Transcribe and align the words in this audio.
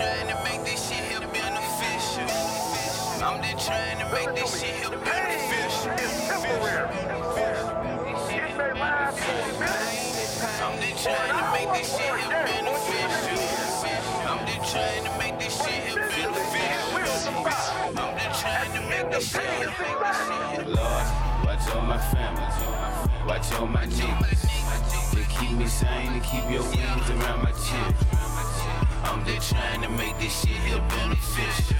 trying 0.00 0.28
to 0.28 0.36
make 0.44 0.64
this 0.64 0.80
shit 0.88 1.04
here 1.04 1.20
beneficial. 1.20 2.24
I'm 3.20 3.42
just 3.44 3.66
trying 3.66 3.98
to 4.00 4.06
make 4.16 4.32
this 4.34 4.50
shit 4.58 4.74
here 4.80 4.96
beneficial. 4.96 5.92
I'm 10.60 10.80
just 10.80 11.04
trying 11.04 11.36
to 11.36 11.44
make 11.52 11.68
this 11.76 11.88
shit 11.92 12.14
here 12.16 12.40
beneficial. 12.48 13.40
I'm 14.24 14.40
just 14.48 14.72
trying 14.72 15.04
to 15.04 15.12
make 15.18 15.36
this 15.38 15.54
shit 15.60 15.82
here 15.84 16.08
beneficial. 16.08 17.36
I'm 18.00 18.12
just 18.16 18.40
trying 18.40 18.72
to 18.72 18.80
make 18.88 19.06
this 19.12 19.24
shit 19.30 19.50
here 19.60 19.74
beneficial. 19.76 20.72
Lord, 20.76 21.06
watch 21.44 21.66
on 21.76 21.84
my 21.88 21.98
family, 21.98 22.48
watch 23.26 23.52
on 23.52 23.68
my 23.70 23.84
niggas. 23.84 24.40
To 25.10 25.20
keep 25.38 25.52
me 25.58 25.66
sane, 25.66 26.12
to 26.14 26.20
keep 26.20 26.48
your 26.50 26.62
wings 26.62 27.10
around 27.10 27.42
my 27.42 27.52
chin. 27.52 28.29
Just 29.50 29.62
trying 29.62 29.82
to 29.82 29.88
make 29.88 30.16
this 30.20 30.40
shit 30.42 30.58
here 30.62 30.78
beneficial. 30.78 31.76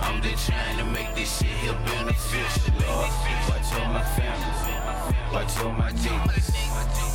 I'm 0.00 0.22
just 0.22 0.48
trying 0.48 0.78
to 0.78 0.84
make 0.84 1.12
this 1.16 1.38
shit 1.38 1.50
here 1.50 1.74
beneficial. 1.84 2.72
Lord, 2.86 3.10
watch 3.50 3.72
all 3.74 3.92
my 3.92 4.04
family, 4.14 5.34
watch 5.34 5.58
all 5.58 5.72
my 5.72 5.90
niggas. 5.90 6.46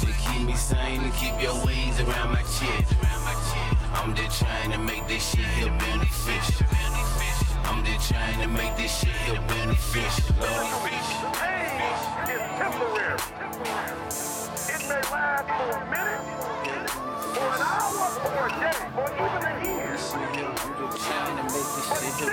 They 0.01 0.11
keep 0.19 0.45
me 0.45 0.55
sane, 0.55 1.03
they 1.03 1.11
keep 1.11 1.41
your 1.41 1.55
wings 1.65 1.97
around 2.01 2.33
my 2.33 2.41
chest. 2.41 2.93
I'm 3.93 4.13
just 4.13 4.39
trying 4.41 4.71
to 4.71 4.79
make 4.79 5.07
this 5.07 5.29
shit 5.31 5.45
here 5.55 5.71
beneficial. 5.79 6.67
I'm 7.63 7.85
just 7.85 8.11
trying 8.11 8.41
to 8.41 8.47
make 8.49 8.75
this 8.75 8.99
shit 8.99 9.15
here 9.27 9.41
beneficial. 9.47 10.35
Lord. 10.41 10.67
Pain 11.39 11.79
is 11.79 12.01
temporary. 12.59 13.17
It 14.67 14.81
may 14.89 15.01
last 15.09 15.47
for 15.47 15.71
a 15.71 15.92
Low 22.13 22.29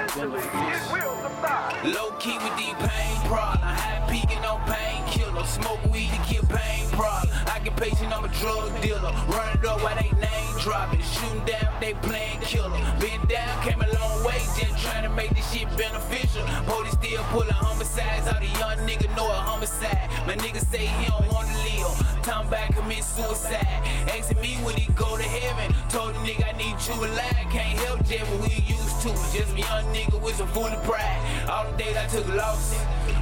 key 2.19 2.37
with 2.37 2.55
the 2.61 2.75
pain 2.85 3.17
problem. 3.25 3.65
High 3.65 4.05
peaking 4.11 4.45
on 4.45 4.61
painkiller. 4.69 5.45
Smoke 5.47 5.83
weed 5.91 6.11
to 6.11 6.21
kill 6.29 6.45
pain 6.45 6.87
problem. 6.91 7.33
Occupation, 7.47 8.13
I'm 8.13 8.25
a 8.25 8.29
drug 8.29 8.79
dealer. 8.83 9.11
Run 9.29 9.57
it 9.57 9.65
up 9.65 9.83
while 9.83 9.97
they 9.97 10.11
name 10.21 10.55
dropping. 10.61 11.01
Shooting 11.01 11.45
down, 11.47 11.73
they 11.81 11.95
playing 11.95 12.41
killer. 12.41 12.79
Been 13.01 13.25
down, 13.27 13.63
came 13.63 13.81
a 13.81 13.89
long 13.99 14.23
way, 14.23 14.37
just 14.61 14.77
trying 14.85 15.05
to 15.05 15.09
make 15.09 15.31
this 15.31 15.51
shit 15.51 15.67
beneficial. 15.79 16.45
Police 16.67 16.93
still 16.93 17.25
pulling 17.33 17.49
homicides. 17.49 18.29
All 18.29 18.39
the 18.39 18.53
young 18.61 18.77
nigga 18.87 19.09
know 19.17 19.31
a 19.31 19.41
homicide. 19.49 20.11
My 20.27 20.37
nigga 20.37 20.61
say 20.61 20.87
he 20.87 21.07
don't 21.07 21.27
wanna 21.33 21.57
live. 21.65 22.23
Time 22.23 22.51
back 22.51 22.77
commit 22.77 23.03
suicide. 23.03 23.81
Asking 24.13 24.43
me 24.43 24.59
would 24.63 24.75
he 24.75 24.93
go 24.93 25.17
to 25.17 25.23
heaven. 25.23 25.75
Told 25.89 26.15
the 26.15 26.19
nigga 26.19 26.53
I 26.53 26.59
need 26.59 26.77
you 26.87 26.95
alive. 27.03 27.47
Can't 27.51 27.79
help 27.81 28.05
Jeff, 28.05 28.29
but 28.31 28.41
we 28.43 28.70
used 29.05 29.17
to. 29.17 29.39
Just 29.39 29.53
a 29.55 29.59
young 29.59 29.85
nigga 29.95 30.21
with 30.21 30.37
some 30.37 30.49
of 30.49 30.85
pride. 30.85 31.49
All 31.49 31.71
the 31.71 31.77
days 31.77 31.97
I 31.97 32.07
took 32.07 32.27
losses. 32.29 32.79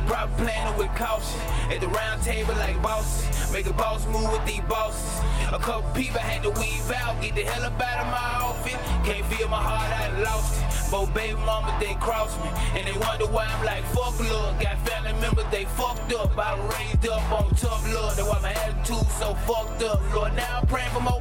Proper 0.07 0.33
planning 0.37 0.79
with 0.79 0.95
caution. 0.95 1.41
At 1.71 1.81
the 1.81 1.89
round 1.89 2.23
table 2.23 2.55
like 2.55 2.81
bosses. 2.83 3.53
Make 3.53 3.67
a 3.67 3.73
boss 3.73 4.07
move 4.07 4.31
with 4.31 4.45
these 4.47 4.63
bosses. 4.69 5.21
A 5.53 5.59
couple 5.59 5.91
people 5.93 6.21
had 6.21 6.43
to 6.43 6.51
weave 6.51 6.91
out. 6.93 7.21
Get 7.23 7.35
the 7.35 7.43
hell 7.43 7.65
up 7.65 7.81
out 7.81 7.99
of 8.01 8.07
my 8.07 8.47
office. 8.47 8.81
Can't 9.07 9.25
feel 9.27 9.49
my 9.49 9.61
heart, 9.61 9.91
I 9.93 10.21
lost 10.23 10.61
it. 10.61 10.91
Both 10.91 11.13
baby 11.15 11.39
mamas, 11.45 11.75
they 11.81 11.95
cross 11.95 12.33
me. 12.43 12.51
And 12.79 12.87
they 12.87 12.99
wonder 12.99 13.27
why 13.27 13.45
I'm 13.45 13.65
like, 13.65 13.85
fuck 13.93 14.19
love. 14.21 14.61
Got 14.61 14.79
family 14.89 15.13
members, 15.21 15.45
they 15.51 15.65
fucked 15.65 16.13
up. 16.15 16.37
I 16.39 16.57
raised 16.77 17.09
up 17.09 17.31
on 17.33 17.55
tough 17.55 17.85
love. 17.93 18.17
That's 18.17 18.29
why 18.29 18.41
my 18.41 18.53
attitude 18.53 19.07
so 19.21 19.35
fucked 19.47 19.83
up. 19.83 20.01
Lord, 20.15 20.35
now 20.35 20.61
I'm 20.61 20.67
praying 20.67 20.91
for 20.91 21.01
patience. 21.01 21.18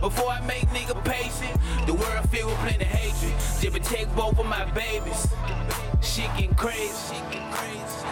Before 0.00 0.30
I 0.30 0.40
make 0.46 0.66
nigga 0.70 1.02
patient. 1.04 1.60
The 1.86 1.94
world 1.94 2.28
filled 2.30 2.50
with 2.50 2.58
plenty 2.60 2.84
hatred. 2.84 3.34
Just 3.60 3.72
protect 3.72 4.16
both 4.16 4.38
of 4.38 4.46
my 4.46 4.64
babies. 4.72 5.28
Shit 6.00 6.30
getting 6.36 6.54
crazy. 6.54 7.14
Shit 7.14 7.30
getting 7.30 7.50
crazy. 7.52 8.06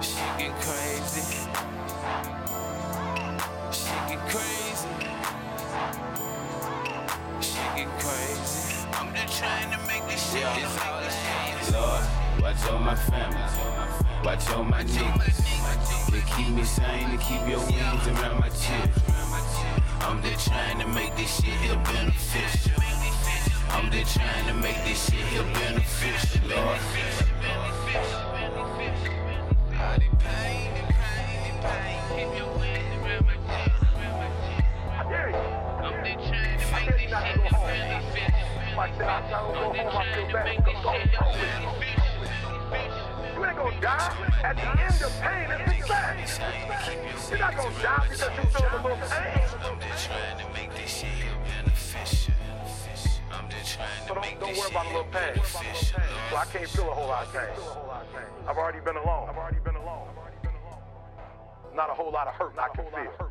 Shit 0.00 0.38
getting 0.38 0.54
crazy. 0.62 1.48
Shit 3.72 4.00
getting 4.08 4.24
crazy. 4.30 4.88
Shit 7.40 7.70
getting 7.74 7.94
crazy. 7.98 8.86
I'm 8.94 9.14
just 9.14 9.38
trying 9.38 9.70
to 9.72 9.78
make 9.86 10.06
this 10.06 10.32
shit. 10.32 10.46
This 10.54 10.78
all 10.86 11.00
it 11.00 11.12
is. 11.60 11.72
Lord, 11.74 12.04
watch 12.40 12.64
all 12.70 12.78
my 12.78 12.94
family, 12.94 13.42
watch 14.24 14.50
all 14.50 14.64
my 14.64 14.84
niggas. 14.84 16.10
They 16.10 16.22
keep 16.36 16.48
me 16.54 16.64
sane, 16.64 17.10
they 17.10 17.16
keep 17.22 17.46
your 17.48 17.58
wings 17.60 18.06
around 18.06 18.40
my 18.40 18.48
chest. 18.48 18.60
I'm 18.60 18.66
just 18.66 18.68
trying 18.70 18.78
to 18.78 18.78
keep 18.78 18.78
your 18.78 18.78
wings 18.78 19.06
around 19.10 19.30
my 19.30 19.38
chest. 19.40 19.49
I 34.92 35.04
dare 35.08 35.30
you. 35.30 35.36
I'm 35.36 35.52
just 35.52 35.68
trying 35.68 35.88
to 35.88 36.02
make 36.02 36.14
this 36.14 36.24
shit 36.24 36.44
here 36.44 37.44
beneficial. 37.74 38.40
I 38.78 38.88
try 38.96 39.20
to 39.20 39.28
go 39.28 39.52
I'm 39.60 39.74
just 39.74 39.90
trying 39.90 40.28
to 40.28 40.34
make 40.44 40.64
this 40.64 40.78
shit 40.80 41.10
here 41.10 41.26
beneficial. 41.30 42.20
You 43.34 43.44
ain't 43.44 43.56
gonna 43.56 43.80
die. 43.80 44.10
At 44.42 44.56
the 44.56 44.62
end 44.80 45.02
of 45.02 45.12
pain 45.20 45.50
is 45.50 46.30
success. 46.30 47.30
You're 47.30 47.38
not 47.38 47.56
gonna 47.56 47.82
die 47.82 48.06
because 48.08 48.20
you 48.20 48.44
feel 48.50 48.68
a 48.72 48.82
little 48.82 48.96
pain. 49.08 49.39
Don't, 54.38 54.56
worry 54.56 54.70
about 54.70 54.86
a 54.86 54.88
little 54.88 55.04
pain. 55.04 55.42
So 56.30 56.36
I 56.36 56.44
can't 56.52 56.68
feel 56.68 56.90
a 56.90 56.94
whole 56.94 57.08
lot 57.08 57.26
of 57.26 57.32
pain. 57.32 57.48
I've 58.46 58.56
already 58.56 58.80
been 58.80 58.96
alone. 58.96 59.28
I've 59.28 59.36
already 59.36 59.60
been 59.64 59.76
alone. 59.76 60.08
Not 61.74 61.90
a 61.90 61.94
whole 61.94 62.12
lot 62.12 62.28
of 62.28 62.34
hurt. 62.34 62.54
I 62.58 62.68
can 62.74 62.84
feel. 62.84 63.30